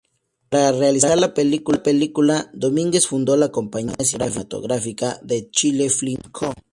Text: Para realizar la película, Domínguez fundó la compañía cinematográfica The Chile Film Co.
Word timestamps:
Para 0.49 0.71
realizar 0.71 1.15
la 1.19 1.35
película, 1.35 2.49
Domínguez 2.53 3.05
fundó 3.05 3.37
la 3.37 3.51
compañía 3.51 3.93
cinematográfica 4.03 5.19
The 5.23 5.51
Chile 5.51 5.91
Film 5.91 6.19
Co. 6.31 6.53